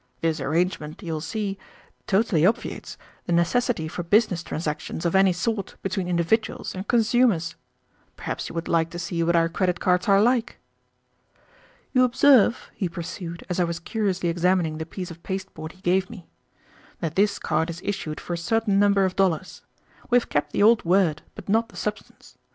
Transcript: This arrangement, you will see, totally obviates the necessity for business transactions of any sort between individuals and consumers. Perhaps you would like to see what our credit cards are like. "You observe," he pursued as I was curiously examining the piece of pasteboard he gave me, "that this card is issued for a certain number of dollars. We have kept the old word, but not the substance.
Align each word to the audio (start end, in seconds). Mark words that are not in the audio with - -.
This 0.21 0.39
arrangement, 0.41 1.03
you 1.03 1.13
will 1.13 1.21
see, 1.21 1.59
totally 2.07 2.43
obviates 2.43 2.97
the 3.27 3.31
necessity 3.33 3.87
for 3.87 4.01
business 4.01 4.41
transactions 4.41 5.05
of 5.05 5.13
any 5.13 5.31
sort 5.31 5.75
between 5.83 6.07
individuals 6.07 6.73
and 6.73 6.87
consumers. 6.87 7.55
Perhaps 8.15 8.49
you 8.49 8.55
would 8.55 8.67
like 8.67 8.89
to 8.89 8.97
see 8.97 9.21
what 9.21 9.35
our 9.35 9.47
credit 9.47 9.79
cards 9.79 10.07
are 10.07 10.19
like. 10.19 10.57
"You 11.93 12.03
observe," 12.03 12.71
he 12.73 12.89
pursued 12.89 13.45
as 13.47 13.59
I 13.59 13.63
was 13.63 13.79
curiously 13.79 14.29
examining 14.29 14.79
the 14.79 14.87
piece 14.87 15.11
of 15.11 15.21
pasteboard 15.21 15.73
he 15.73 15.81
gave 15.81 16.09
me, 16.09 16.25
"that 16.99 17.15
this 17.15 17.37
card 17.37 17.69
is 17.69 17.79
issued 17.85 18.19
for 18.19 18.33
a 18.33 18.37
certain 18.39 18.79
number 18.79 19.05
of 19.05 19.15
dollars. 19.15 19.61
We 20.09 20.15
have 20.17 20.29
kept 20.29 20.51
the 20.51 20.63
old 20.63 20.83
word, 20.83 21.21
but 21.35 21.47
not 21.47 21.69
the 21.69 21.77
substance. 21.77 22.39